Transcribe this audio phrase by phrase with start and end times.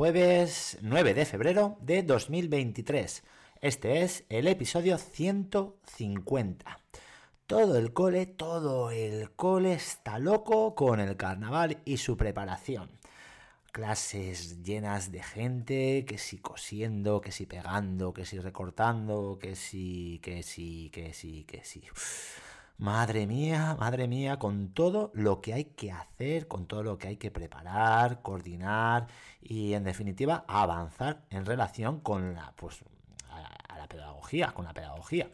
[0.00, 3.22] jueves 9 de febrero de 2023.
[3.60, 6.78] Este es el episodio 150.
[7.46, 12.90] Todo el cole, todo el cole está loco con el carnaval y su preparación.
[13.72, 20.18] Clases llenas de gente, que si cosiendo, que si pegando, que si recortando, que si,
[20.22, 21.82] que si, que si, que si.
[22.80, 27.08] Madre mía, madre mía, con todo lo que hay que hacer, con todo lo que
[27.08, 29.06] hay que preparar, coordinar
[29.42, 32.82] y en definitiva avanzar en relación con la, pues,
[33.68, 35.28] a la pedagogía, con la pedagogía.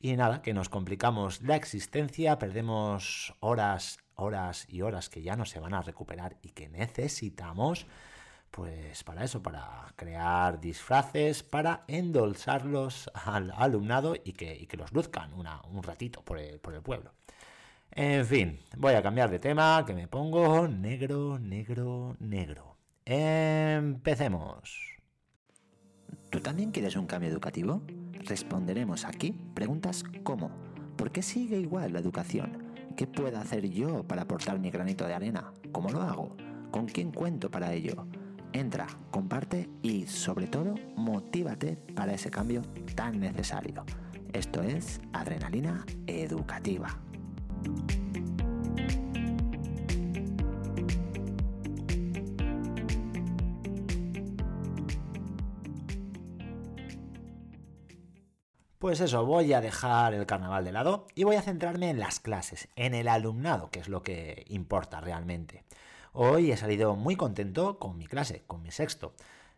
[0.00, 5.44] Y nada, que nos complicamos la existencia, perdemos horas, horas y horas que ya no
[5.44, 7.86] se van a recuperar y que necesitamos
[8.50, 15.82] pues para eso, para crear disfraces, para endulzarlos al alumnado y que, los luzcan un
[15.82, 17.12] ratito por el, por el pueblo.
[17.92, 22.76] En fin, voy a cambiar de tema, que me pongo negro, negro, negro.
[23.04, 24.90] Empecemos.
[26.30, 27.82] ¿Tú también quieres un cambio educativo?
[28.12, 30.50] Responderemos aquí preguntas como
[30.96, 32.70] ¿por qué sigue igual la educación?
[32.96, 35.52] ¿Qué puedo hacer yo para aportar mi granito de arena?
[35.72, 36.36] ¿Cómo lo hago?
[36.70, 38.06] ¿Con quién cuento para ello?
[38.52, 42.62] Entra, comparte y sobre todo motívate para ese cambio
[42.96, 43.84] tan necesario.
[44.32, 46.98] Esto es Adrenalina Educativa.
[58.80, 62.18] Pues eso, voy a dejar el carnaval de lado y voy a centrarme en las
[62.18, 65.64] clases, en el alumnado, que es lo que importa realmente.
[66.12, 69.14] Hoy he salido muy contento con mi clase, con mi sexto.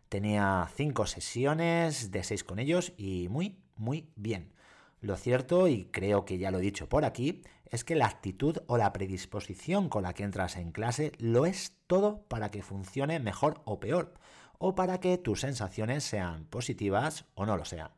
[0.07, 4.53] Tenía cinco sesiones de seis con ellos y muy, muy bien.
[5.01, 8.59] Lo cierto, y creo que ya lo he dicho por aquí, es que la actitud
[8.67, 13.19] o la predisposición con la que entras en clase lo es todo para que funcione
[13.19, 14.13] mejor o peor,
[14.59, 17.89] o para que tus sensaciones sean positivas o no lo sean.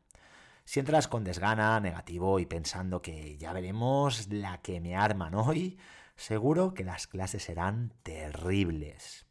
[0.63, 5.77] Si entras con desgana, negativo y pensando que ya veremos la que me arman hoy,
[6.15, 9.25] seguro que las clases serán terribles.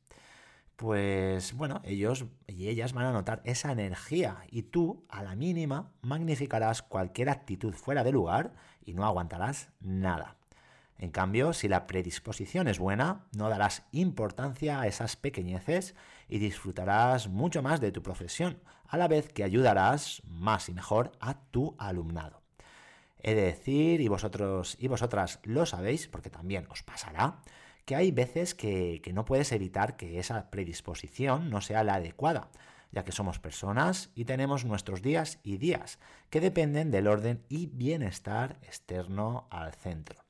[0.76, 5.92] Pues bueno, ellos y ellas van a notar esa energía y tú, a la mínima,
[6.02, 10.36] magnificarás cualquier actitud fuera de lugar y no aguantarás nada.
[10.98, 15.94] En cambio, si la predisposición es buena, no darás importancia a esas pequeñeces
[16.28, 21.12] y disfrutarás mucho más de tu profesión, a la vez que ayudarás más y mejor
[21.20, 22.43] a tu alumnado.
[23.24, 27.40] He de decir, y vosotros y vosotras lo sabéis, porque también os pasará,
[27.84, 32.50] que hay veces que, que no puedes evitar que esa predisposición no sea la adecuada,
[32.92, 35.98] ya que somos personas y tenemos nuestros días y días,
[36.30, 40.24] que dependen del orden y bienestar externo al centro.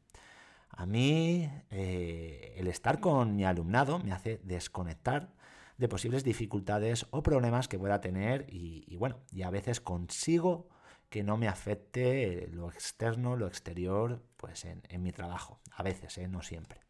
[0.70, 5.32] A mí eh, el estar con mi alumnado me hace desconectar
[5.78, 10.68] de posibles dificultades o problemas que pueda tener y, bueno, y a veces consigo
[11.14, 15.60] que no me afecte lo externo, lo exterior, pues en, mi trabajo.
[15.76, 16.26] A veces, ¿eh?
[16.26, 16.80] no siempre.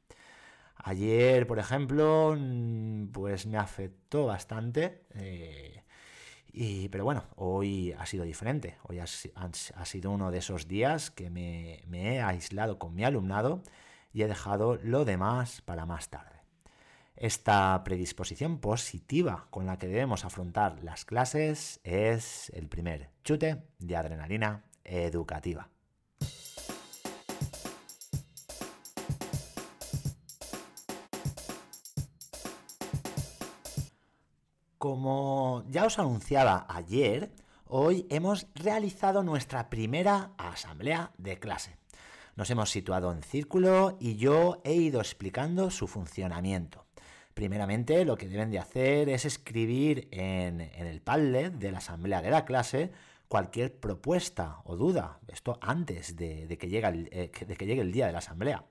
[0.76, 5.02] Ayer, por ejemplo, mm, pues me afectó bastante.
[5.14, 5.82] Eh,
[6.50, 8.78] y, pero bueno, hoy ha sido diferente.
[8.84, 9.06] Hoy ha,
[9.84, 13.62] sido uno de esos días que me, he aislado con mi alumnado
[14.10, 16.33] y he dejado lo demás para más tarde.
[17.16, 23.96] Esta predisposición positiva con la que debemos afrontar las clases es el primer chute de
[23.96, 25.70] adrenalina educativa.
[34.76, 37.32] Como ya os anunciaba ayer,
[37.64, 41.78] hoy hemos realizado nuestra primera asamblea de clase.
[42.34, 46.83] Nos hemos situado en círculo y yo he ido explicando su funcionamiento.
[47.34, 52.30] Primeramente, lo que deben de hacer es escribir en, el Padlet de la asamblea de
[52.30, 52.92] la clase
[53.26, 58.12] cualquier propuesta o duda, esto antes de, que, llegue eh, que llegue el día de
[58.12, 58.64] la asamblea.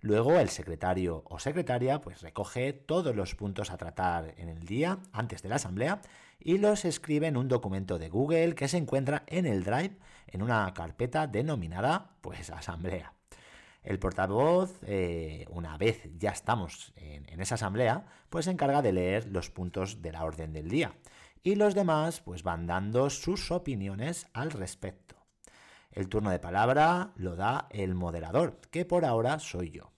[0.00, 4.98] Luego el secretario o secretaria pues recoge todos los puntos a tratar en el día
[5.12, 6.00] antes de la asamblea
[6.38, 9.96] y los escribe en un documento de Google que se encuentra en el Drive
[10.28, 13.17] en una carpeta denominada pues asamblea.
[13.82, 19.28] El portavoz, eh, una vez ya estamos en, esa asamblea, pues se encarga de leer
[19.28, 20.94] los puntos de la orden del día
[21.42, 25.16] y los demás pues van dando sus opiniones al respecto.
[25.90, 29.92] El turno de palabra lo da el moderador, que por ahora soy yo.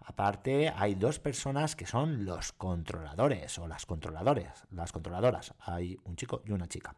[0.00, 5.54] Aparte, hay dos personas que son los controladores o las controladores, las controladoras.
[5.60, 6.94] Hay un chico y una chica,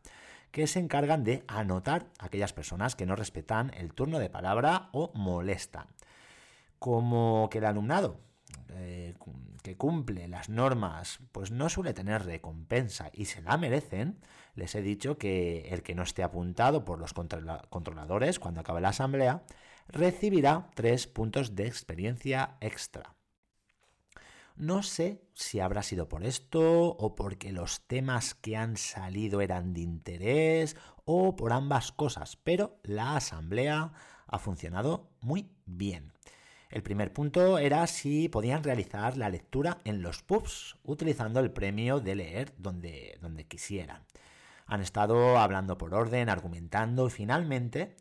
[0.50, 4.88] que se encargan de anotar a aquellas personas que no respetan el turno de palabra
[4.92, 5.86] o molestan.
[6.78, 8.20] Como que el alumnado
[8.70, 9.14] eh,
[9.62, 14.20] que cumple las normas, pues no suele tener recompensa y se la merecen,
[14.54, 18.90] les he dicho que el que no esté apuntado por los controladores cuando acabe la
[18.90, 19.42] asamblea
[19.88, 23.16] recibirá tres puntos de experiencia extra.
[24.56, 29.74] No sé si habrá sido por esto o porque los temas que han salido eran
[29.74, 33.92] de interés o por ambas cosas, pero la asamblea
[34.26, 36.12] ha funcionado muy bien.
[36.68, 42.00] El primer punto era si podían realizar la lectura en los pubs utilizando el premio
[42.00, 44.02] de leer donde, donde quisieran.
[44.66, 47.94] Han estado hablando por orden, argumentando y finalmente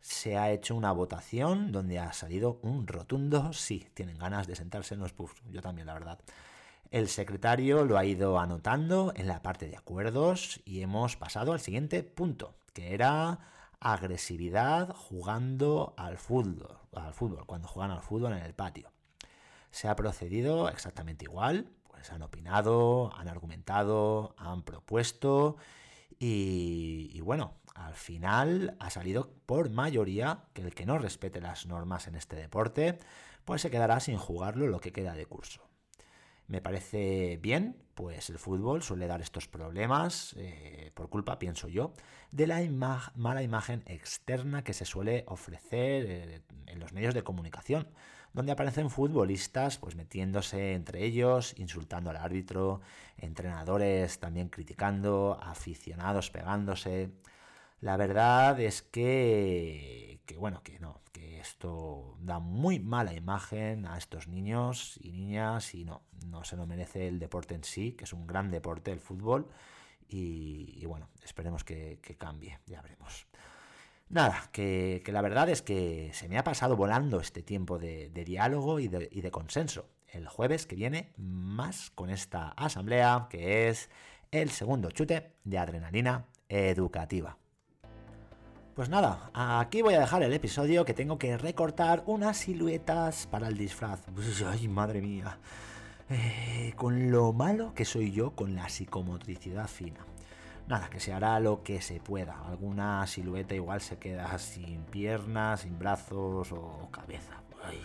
[0.00, 4.94] se ha hecho una votación donde ha salido un rotundo sí, tienen ganas de sentarse
[4.94, 6.18] en los puffs, yo también la verdad.
[6.90, 11.60] El secretario lo ha ido anotando en la parte de acuerdos y hemos pasado al
[11.60, 13.38] siguiente punto, que era
[13.80, 18.92] agresividad jugando al fútbol, al fútbol, cuando juegan al fútbol en el patio.
[19.70, 25.56] Se ha procedido exactamente igual, pues han opinado, han argumentado, han propuesto
[26.18, 31.66] y, y bueno, al final ha salido por mayoría que el que no respete las
[31.66, 32.98] normas en este deporte,
[33.44, 35.71] pues se quedará sin jugarlo lo que queda de curso.
[36.52, 41.94] Me parece bien, pues el fútbol suele dar estos problemas, eh, por culpa, pienso yo,
[42.30, 42.60] de la
[43.14, 47.88] mala imagen externa que se suele ofrecer eh, en los medios de comunicación,
[48.34, 52.82] donde aparecen futbolistas pues metiéndose entre ellos, insultando al árbitro,
[53.16, 57.12] entrenadores también criticando, aficionados pegándose.
[57.82, 64.28] La verdad es que, bueno, que no, que esto da muy mala imagen a estos
[64.28, 68.12] niños y niñas y no, no se lo merece el deporte en sí, que es
[68.12, 69.48] un gran deporte el fútbol
[70.08, 73.26] y, bueno, esperemos que, cambie, ya veremos.
[74.10, 78.78] Nada, que, la verdad es que se me ha pasado volando este tiempo de, diálogo
[78.78, 79.88] y de, y de consenso.
[80.06, 83.90] El jueves que viene, más con esta asamblea, que es
[84.30, 87.38] el segundo chute de adrenalina educativa.
[88.74, 93.48] Pues nada, aquí voy a dejar el episodio que tengo que recortar unas siluetas para
[93.48, 94.00] el disfraz.
[94.50, 95.38] Ay, madre mía.
[96.08, 100.06] Eh, con lo malo que soy yo con la psicomotricidad fina.
[100.68, 102.46] Nada, que se hará lo que se pueda.
[102.46, 107.42] Alguna silueta igual se queda sin piernas, sin brazos o cabeza.
[107.62, 107.78] Ay.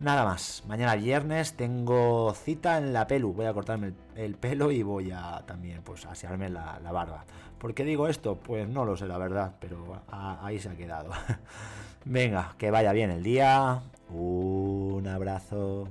[0.00, 0.62] Nada más.
[0.68, 3.32] Mañana viernes tengo cita en la pelu.
[3.32, 7.24] Voy a cortarme el, pelo y voy a también pues asearme la, la, barba.
[7.58, 8.36] ¿Por qué digo esto?
[8.36, 11.10] Pues no lo sé la verdad, pero ahí se ha quedado.
[12.04, 13.80] Venga, que vaya bien el día.
[14.10, 15.88] Un abrazo.